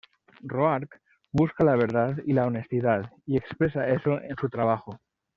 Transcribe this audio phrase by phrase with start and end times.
[0.47, 0.99] Roark
[1.31, 4.97] busca la verdad y la honestidad y expresa eso en su trabajo.